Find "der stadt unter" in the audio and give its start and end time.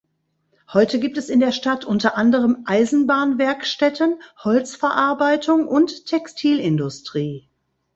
1.39-2.17